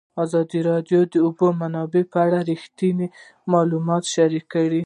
ازادي 0.23 0.59
راډیو 0.69 0.99
د 1.07 1.11
د 1.13 1.15
اوبو 1.25 1.47
منابع 1.61 2.03
په 2.11 2.17
اړه 2.25 2.39
رښتیني 2.51 3.07
معلومات 3.53 4.03
شریک 4.13 4.45
کړي. 4.53 4.79